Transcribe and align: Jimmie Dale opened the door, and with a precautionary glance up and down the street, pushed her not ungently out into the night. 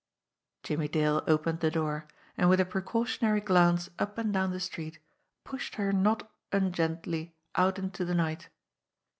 Jimmie 0.63 0.87
Dale 0.87 1.23
opened 1.27 1.59
the 1.59 1.69
door, 1.69 2.07
and 2.35 2.49
with 2.49 2.59
a 2.59 2.65
precautionary 2.65 3.39
glance 3.39 3.87
up 3.99 4.17
and 4.17 4.33
down 4.33 4.49
the 4.49 4.59
street, 4.59 4.97
pushed 5.45 5.75
her 5.75 5.93
not 5.93 6.27
ungently 6.51 7.33
out 7.53 7.77
into 7.77 8.03
the 8.03 8.15
night. 8.15 8.49